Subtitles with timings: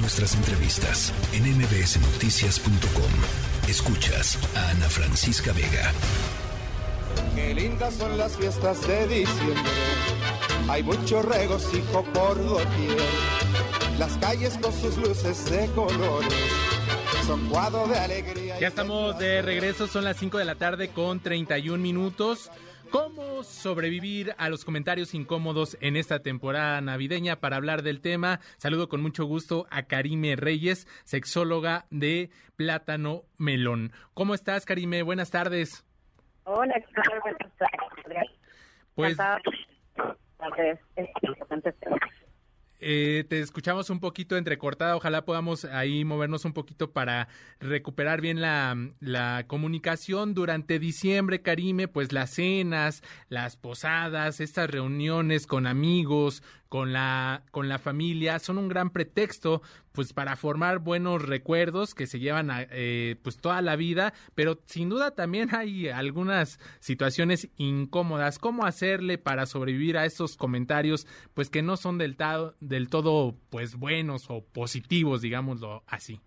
[0.00, 3.68] nuestras entrevistas en mbsnoticias.com.
[3.68, 5.92] Escuchas a Ana Francisca Vega.
[7.34, 9.62] Qué lindas son las fiestas de diciembre.
[10.68, 12.98] Hay mucho regocijo por doquier.
[13.98, 16.32] Las calles con sus luces de colores.
[17.26, 18.58] Son cuadro de alegría.
[18.60, 22.50] Ya estamos de regreso, son las 5 de la tarde con 31 minutos.
[22.90, 27.36] ¿Cómo sobrevivir a los comentarios incómodos en esta temporada navideña?
[27.36, 33.92] Para hablar del tema, saludo con mucho gusto a Karime Reyes, sexóloga de Plátano Melón.
[34.14, 35.02] ¿Cómo estás, Karime?
[35.02, 35.84] Buenas tardes.
[36.44, 36.74] Hola,
[37.22, 38.28] buenas tardes.
[38.94, 39.16] Pues
[42.80, 47.28] eh, te escuchamos un poquito entrecortada, ojalá podamos ahí movernos un poquito para
[47.60, 55.46] recuperar bien la, la, comunicación durante diciembre, Karime, pues las cenas, las posadas, estas reuniones
[55.46, 61.22] con amigos, con la, con la familia, son un gran pretexto pues para formar buenos
[61.22, 65.88] recuerdos que se llevan a, eh, pues toda la vida, pero sin duda también hay
[65.88, 68.38] algunas situaciones incómodas.
[68.38, 72.16] ¿Cómo hacerle para sobrevivir a estos comentarios pues que no son del,
[72.68, 76.20] del todo pues buenos o positivos, digámoslo así?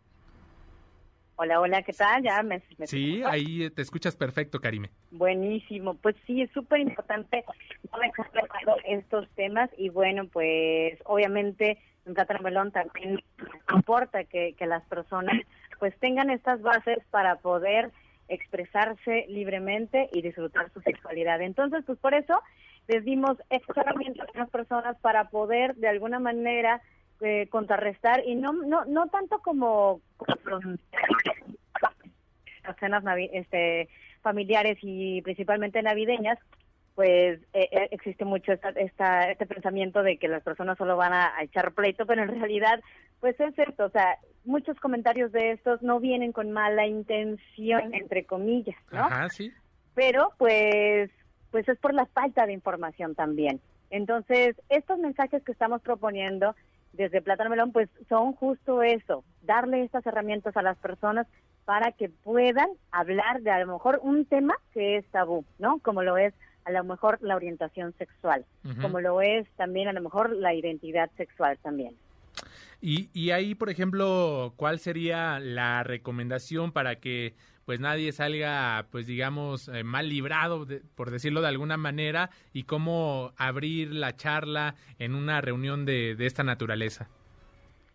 [1.35, 2.21] Hola, hola, ¿qué tal?
[2.21, 4.91] Ya me, Sí, ahí te escuchas perfecto, Karime.
[5.09, 5.95] Buenísimo.
[5.95, 7.43] Pues sí, es súper importante
[7.91, 8.29] no dejar
[8.85, 13.23] estos temas y bueno, pues obviamente en Melón también
[13.73, 15.35] importa que, que las personas
[15.79, 17.91] pues tengan estas bases para poder
[18.27, 21.41] expresarse libremente y disfrutar su sexualidad.
[21.41, 22.39] Entonces, pues por eso
[22.87, 26.81] les dimos estas herramientas a las personas para poder de alguna manera
[27.21, 30.01] eh, contrarrestar y no no no tanto como,
[32.63, 33.89] las cenas este,
[34.21, 36.39] familiares y principalmente navideñas
[36.95, 41.13] pues eh, eh, existe mucho esta, esta, este pensamiento de que las personas solo van
[41.13, 42.81] a, echar pleito, pero en realidad,
[43.19, 48.25] pues es cierto, o sea, muchos comentarios de estos no vienen con mala intención, entre
[48.25, 49.05] comillas, ¿no?
[49.05, 49.51] Ajá, sí.
[49.95, 51.09] Pero, pues,
[51.51, 53.59] pues es por la falta de información también.
[53.89, 56.55] Entonces, estos mensajes que estamos proponiendo
[56.93, 61.27] desde Plátano Melón, pues son justo eso, darle estas herramientas a las personas
[61.65, 65.79] para que puedan hablar de a lo mejor un tema que es tabú, ¿no?
[65.79, 66.33] Como lo es
[66.65, 68.45] a lo mejor la orientación sexual,
[68.81, 71.95] como lo es también a lo mejor la identidad sexual también.
[72.81, 77.35] Y, y ahí, por ejemplo, ¿cuál sería la recomendación para que
[77.71, 83.31] pues nadie salga, pues digamos, eh, mal librado, por decirlo de alguna manera, y cómo
[83.37, 87.07] abrir la charla en una reunión de, de esta naturaleza.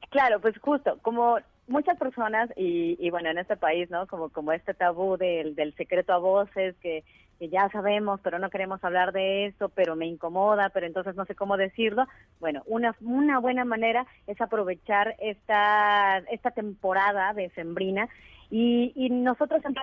[0.08, 1.36] Claro, pues justo, como
[1.68, 4.06] muchas personas, y, y, bueno, en este país, ¿no?
[4.06, 7.04] Como, como este tabú del, del secreto a voces, que,
[7.38, 11.24] que ya sabemos, pero no queremos hablar de eso, pero me incomoda, pero entonces no
[11.24, 12.06] sé cómo decirlo.
[12.40, 18.08] Bueno, una, una buena manera es aprovechar esta, esta temporada de Sembrina
[18.50, 19.74] y, y nosotros en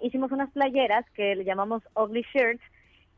[0.00, 2.62] hicimos unas playeras que le llamamos ugly shirts,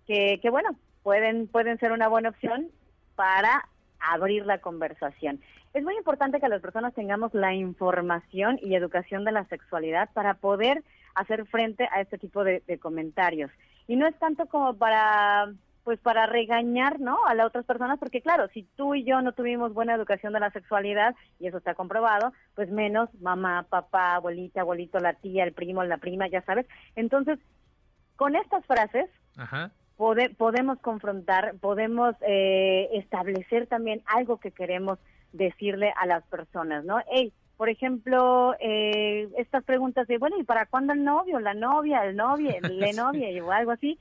[0.07, 2.69] que, que bueno, pueden, pueden ser una buena opción
[3.15, 3.69] para
[4.01, 5.41] abrir la conversación.
[5.73, 10.35] Es muy importante que las personas tengamos la información y educación de la sexualidad para
[10.35, 10.83] poder
[11.15, 13.51] hacer frente a este tipo de, de comentarios.
[13.87, 15.53] Y no es tanto como para
[15.85, 17.19] pues para regañar, ¿no?
[17.27, 20.41] A las otras personas, porque claro, si tú y yo no tuvimos buena educación de
[20.41, 25.53] la sexualidad, y eso está comprobado, pues menos mamá, papá, abuelita, abuelito, la tía, el
[25.53, 26.67] primo, la prima, ya sabes.
[26.97, 27.39] Entonces,
[28.17, 29.11] con estas frases,
[30.39, 34.99] podemos confrontar, podemos eh, establecer también algo que queremos
[35.33, 36.99] decirle a las personas, ¿no?
[37.11, 42.05] Hey, por ejemplo, eh, estas preguntas de, bueno, ¿y para cuándo el novio, la novia,
[42.05, 43.99] el novio, le novia o algo así?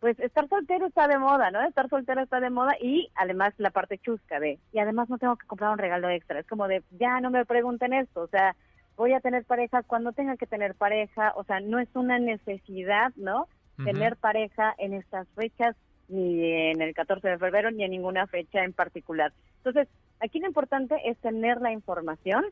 [0.00, 1.60] pues estar soltero está de moda, ¿no?
[1.62, 5.36] Estar soltero está de moda y además la parte chusca de, y además no tengo
[5.36, 8.54] que comprar un regalo extra, es como de, ya no me pregunten esto, o sea,
[8.96, 13.12] voy a tener pareja cuando tenga que tener pareja, o sea, no es una necesidad,
[13.16, 13.48] ¿no?
[13.84, 15.76] Tener pareja en estas fechas,
[16.08, 19.34] ni en el 14 de febrero, ni en ninguna fecha en particular.
[19.58, 19.86] Entonces,
[20.20, 22.46] aquí lo importante es tener la información,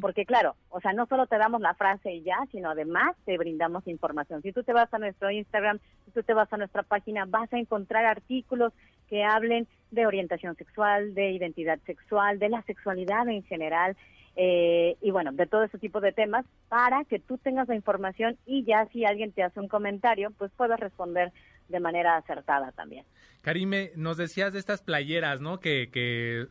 [0.00, 3.36] porque claro, o sea, no solo te damos la frase y ya, sino además te
[3.38, 4.42] brindamos información.
[4.42, 7.52] Si tú te vas a nuestro Instagram, si tú te vas a nuestra página, vas
[7.52, 8.72] a encontrar artículos
[9.08, 13.96] que hablen de orientación sexual, de identidad sexual, de la sexualidad en general.
[14.36, 18.36] Eh, y bueno, de todo ese tipo de temas para que tú tengas la información
[18.46, 21.32] y ya si alguien te hace un comentario, pues puedas responder
[21.68, 23.04] de manera acertada también.
[23.40, 25.60] Karime, nos decías de estas playeras, ¿no?
[25.60, 26.48] Que, que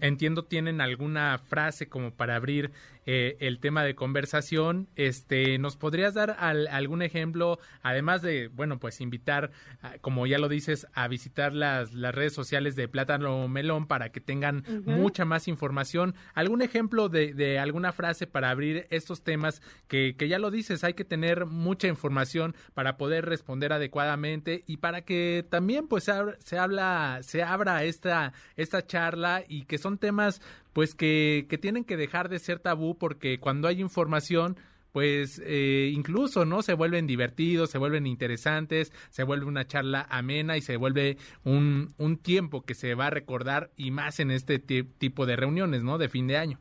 [0.00, 2.70] entiendo tienen alguna frase como para abrir
[3.04, 4.88] eh, el tema de conversación.
[4.94, 9.50] Este, ¿nos podrías dar algún ejemplo, además de, bueno, pues invitar,
[10.00, 14.20] como ya lo dices, a visitar las, las redes sociales de Plátano Melón para que
[14.20, 16.14] tengan mucha más información?
[16.34, 20.84] ¿Algún ejemplo de, de, alguna frase para abrir estos temas que, que ya lo dices,
[20.84, 26.58] hay que tener mucha información para poder responder adecuadamente y para que también, pues, se
[26.58, 30.40] habla, se abra esta, esta charla y que son temas
[30.72, 34.56] pues que, que tienen que dejar de ser tabú porque cuando hay información
[34.92, 40.56] pues eh, incluso no se vuelven divertidos, se vuelven interesantes, se vuelve una charla amena
[40.56, 44.58] y se vuelve un, un tiempo que se va a recordar y más en este
[44.58, 45.96] tipo de reuniones, ¿no?
[45.96, 46.58] De fin de año.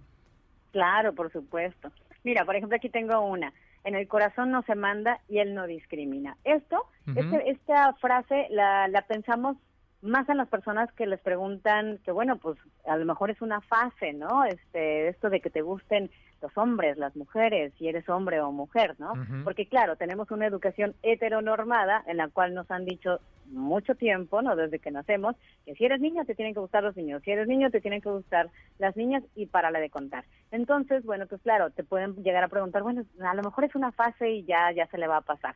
[0.72, 1.92] Claro, por supuesto.
[2.24, 3.52] Mira, por ejemplo, aquí tengo una.
[3.84, 6.38] En el corazón no se manda y él no discrimina.
[6.44, 6.86] Esto,
[7.16, 9.58] este, esta frase la, la pensamos
[10.02, 12.58] más en las personas que les preguntan que bueno pues
[12.88, 16.10] a lo mejor es una fase no este esto de que te gusten
[16.42, 19.14] los hombres las mujeres si eres hombre o mujer no
[19.44, 24.56] porque claro tenemos una educación heteronormada en la cual nos han dicho mucho tiempo no
[24.56, 27.48] desde que nacemos que si eres niño te tienen que gustar los niños si eres
[27.48, 28.50] niño te tienen que gustar
[28.80, 30.26] las niñas y para la de contar.
[30.50, 33.92] Entonces bueno pues claro te pueden llegar a preguntar bueno a lo mejor es una
[33.92, 35.56] fase y ya ya se le va a pasar.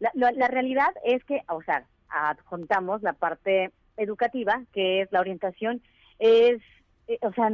[0.00, 5.82] La, la realidad es que o sea adjuntamos la parte educativa, que es la orientación,
[6.18, 6.60] es,
[7.08, 7.50] eh, o sea,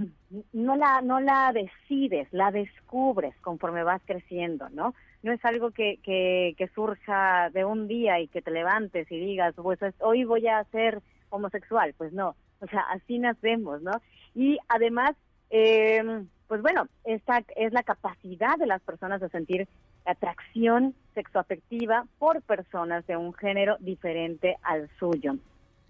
[0.53, 4.95] no la, no la decides, la descubres conforme vas creciendo, ¿no?
[5.23, 9.19] No es algo que, que, que surja de un día y que te levantes y
[9.19, 11.01] digas, pues hoy voy a ser
[11.31, 13.93] homosexual, pues no, o sea, así nacemos, ¿no?
[14.35, 15.13] Y además,
[15.51, 16.03] eh,
[16.49, 19.69] pues bueno, esta es la capacidad de las personas de sentir
[20.07, 25.37] atracción sexoafectiva por personas de un género diferente al suyo,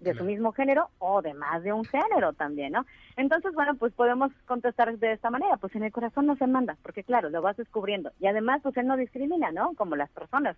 [0.01, 2.85] de su mismo género o de más de un género también, ¿no?
[3.15, 6.77] Entonces, bueno, pues podemos contestar de esta manera, pues en el corazón no se manda,
[6.83, 8.11] porque claro, lo vas descubriendo.
[8.19, 9.73] Y además, pues él no discrimina, ¿no?
[9.75, 10.57] Como las personas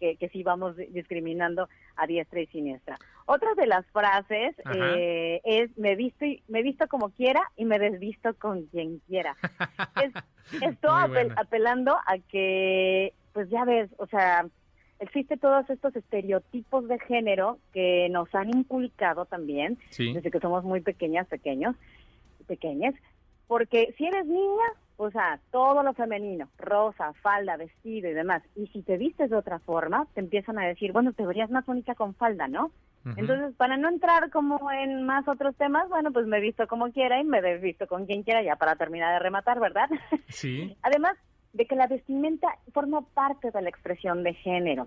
[0.00, 2.98] que, que sí vamos discriminando a diestra y siniestra.
[3.26, 7.78] Otra de las frases eh, es me visto y, me visto como quiera y me
[7.78, 9.36] desvisto con quien quiera.
[10.02, 10.12] es,
[10.62, 14.46] esto apelando a que, pues ya ves, o sea,
[14.98, 20.80] existe todos estos estereotipos de género que nos han inculcado también desde que somos muy
[20.80, 21.76] pequeñas, pequeños,
[22.46, 22.94] pequeñas,
[23.46, 24.64] porque si eres niña,
[25.02, 29.36] o sea, todo lo femenino, rosa, falda, vestido y demás, y si te vistes de
[29.36, 32.70] otra forma, te empiezan a decir, bueno, te verías más bonita con falda, ¿no?
[33.16, 37.18] Entonces, para no entrar como en más otros temas, bueno, pues me visto como quiera
[37.18, 39.88] y me visto con quien quiera ya para terminar de rematar, ¿verdad?
[40.28, 40.76] Sí.
[40.82, 41.16] Además
[41.54, 44.86] de que la vestimenta forma parte de la expresión de género.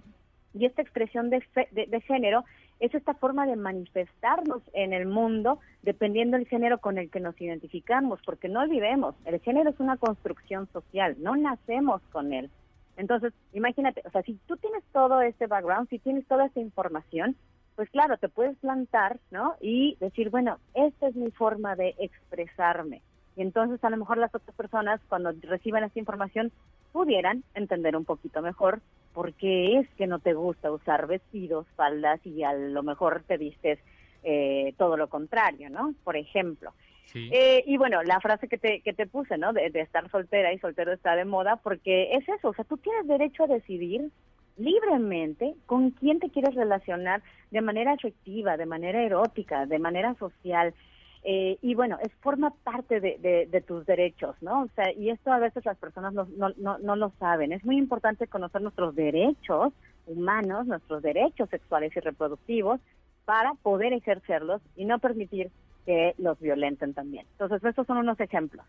[0.53, 2.45] Y esta expresión de, de género
[2.79, 7.39] es esta forma de manifestarnos en el mundo dependiendo del género con el que nos
[7.39, 12.49] identificamos, porque no olvidemos, el género es una construcción social, no nacemos con él.
[12.97, 17.35] Entonces, imagínate, o sea, si tú tienes todo este background, si tienes toda esta información,
[17.75, 19.55] pues claro, te puedes plantar, ¿no?
[19.59, 23.01] Y decir, bueno, esta es mi forma de expresarme.
[23.35, 26.51] Y entonces a lo mejor las otras personas, cuando reciban esta información,
[26.91, 28.81] pudieran entender un poquito mejor
[29.13, 33.37] por qué es que no te gusta usar vestidos, faldas y a lo mejor te
[33.37, 33.79] vistes
[34.23, 35.93] eh, todo lo contrario, ¿no?
[36.03, 36.73] Por ejemplo.
[37.15, 39.53] Eh, y bueno, la frase que te, que te puse, ¿no?
[39.53, 42.77] De, de, estar soltera y soltero está de moda, porque es eso, o sea, tú
[42.77, 44.09] tienes derecho a decidir
[44.57, 47.21] libremente con quién te quieres relacionar
[47.51, 50.73] de manera afectiva, de manera erótica, de manera social.
[51.25, 54.63] Eh, y bueno, es forma parte de, de, tus derechos, ¿no?
[54.63, 57.53] O sea, y esto a veces las personas no, no, no, no lo saben.
[57.53, 59.71] Es muy importante conocer nuestros derechos
[60.05, 62.81] humanos, nuestros derechos sexuales y reproductivos,
[63.23, 65.49] para poder ejercerlos y no permitir
[65.85, 67.25] que los violenten también.
[67.31, 68.65] Entonces, estos son unos ejemplos.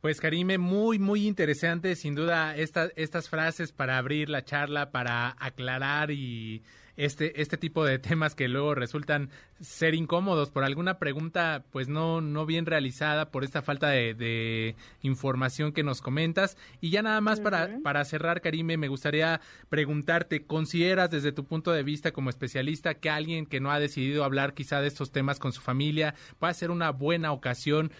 [0.00, 6.10] Pues Karime, muy, muy interesante, sin duda, estas frases para abrir la charla, para aclarar
[6.12, 6.62] y
[6.98, 12.20] este, este tipo de temas que luego resultan ser incómodos por alguna pregunta pues no,
[12.20, 16.56] no bien realizada, por esta falta de, información que nos comentas.
[16.80, 21.70] Y ya nada más para, para cerrar, Karime, me gustaría preguntarte, ¿consideras desde tu punto
[21.70, 25.38] de vista como especialista que alguien que no ha decidido hablar quizá de estos temas
[25.38, 27.92] con su familia puede ser una buena ocasión,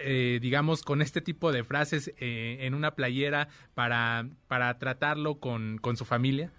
[0.00, 5.78] eh, digamos, con este tipo de frases eh, en una playera para, para tratarlo con,
[5.78, 6.50] con su familia?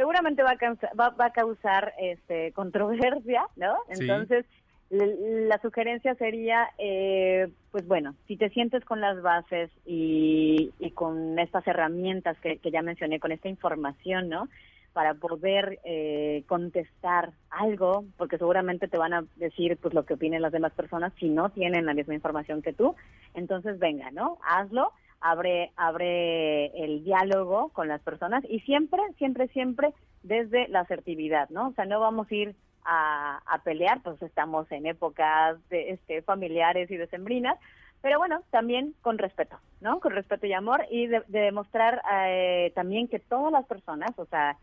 [0.00, 3.76] Seguramente va a, causar, va, a causar este, controversia, ¿no?
[3.90, 4.46] Entonces,
[4.88, 11.66] la sugerencia sería, eh, pues bueno, si te sientes con las bases y, con estas
[11.66, 14.48] herramientas que, ya mencioné, con esta información, ¿no?
[14.94, 20.42] para poder eh, contestar algo, porque seguramente te van a decir pues lo que opinen
[20.42, 22.96] las demás personas si no tienen la misma información que tú.
[23.34, 24.38] Entonces, venga, ¿no?
[24.42, 31.48] Hazlo, abre, abre el diálogo con las personas y siempre, siempre, siempre desde la asertividad,
[31.50, 31.68] ¿no?
[31.68, 36.22] O sea, no vamos a ir a, a pelear, pues estamos en épocas de, este,
[36.22, 37.58] familiares y decembrinas,
[38.02, 40.00] pero bueno, también con respeto, ¿no?
[40.00, 44.56] Con respeto y amor y de, demostrar eh, también que todas las personas, o sea,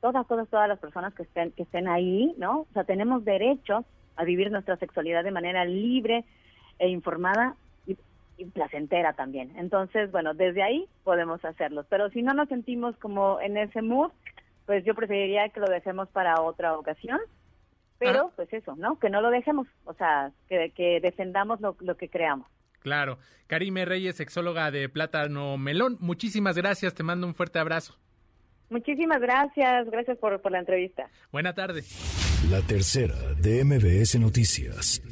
[0.00, 2.60] todas, todas, todas las personas que estén, que estén ahí, ¿no?
[2.60, 3.84] O sea, tenemos derecho
[4.16, 6.24] a vivir nuestra sexualidad de manera libre
[6.78, 7.54] e informada
[8.40, 9.52] y, placentera también.
[9.56, 11.84] Entonces, bueno, desde ahí podemos hacerlo.
[11.88, 14.10] Pero si no nos sentimos como en ese mood,
[14.66, 17.18] pues yo preferiría que lo dejemos para otra ocasión.
[17.98, 18.32] Pero, Ah.
[18.36, 18.98] pues eso, ¿no?
[18.98, 22.48] Que no lo dejemos, o sea, que, que defendamos lo, lo que creamos.
[22.80, 23.18] Claro.
[23.46, 27.98] Karime Reyes, sexóloga de Plátano Melón, muchísimas gracias, te mando un fuerte abrazo.
[28.70, 31.10] Muchísimas gracias, gracias por, por la entrevista.
[31.32, 31.82] Buena tarde.
[32.48, 35.02] La tercera de MBS Noticias.